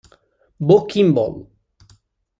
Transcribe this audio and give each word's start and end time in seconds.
Bo 0.67 0.77
Kimble 0.87 1.35